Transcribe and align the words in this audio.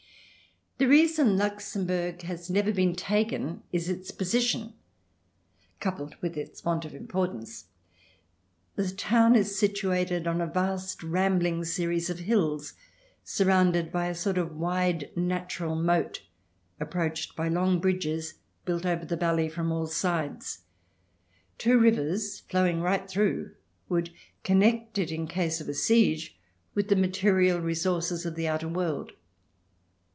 The 0.77 0.87
reason 0.87 1.37
Luxembourg 1.37 2.23
has 2.23 2.49
never 2.49 2.71
been 2.71 2.95
taken 2.95 3.61
is 3.71 3.87
its 3.87 4.09
position, 4.09 4.73
coupled 5.79 6.15
with 6.21 6.35
its 6.35 6.65
want 6.65 6.85
of 6.85 6.95
importance. 6.95 7.65
The 8.75 8.89
town 8.89 9.35
is 9.35 9.55
situated 9.59 10.25
on 10.25 10.41
a 10.41 10.47
vast 10.47 11.03
rambling 11.03 11.65
series 11.65 12.09
of 12.09 12.17
hills 12.21 12.73
surrounded 13.23 13.91
by 13.91 14.07
a 14.07 14.15
sort 14.15 14.39
of 14.39 14.55
wide 14.55 15.11
natural 15.15 15.75
moat 15.75 16.23
approached 16.79 17.35
by 17.35 17.47
long 17.47 17.77
bridges 17.79 18.33
built 18.65 18.83
over 18.83 19.05
the 19.05 19.15
valley 19.15 19.49
from 19.49 19.71
all 19.71 19.85
sides. 19.85 20.63
Two 21.59 21.77
rivers 21.77 22.39
flowing 22.49 22.81
right 22.81 23.07
through 23.07 23.53
would 23.87 24.09
connect 24.43 24.97
it, 24.97 25.11
in 25.11 25.27
case 25.27 25.61
of 25.61 25.69
a 25.69 25.75
siege, 25.75 26.39
with 26.73 26.87
the 26.87 26.95
material 26.95 27.59
resources 27.59 28.25
of 28.25 28.33
the 28.33 28.47
outer 28.47 28.67
world. 28.67 29.11